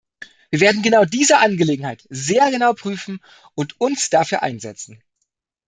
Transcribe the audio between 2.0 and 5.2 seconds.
sehr genau prüfen und uns dafür einsetzen.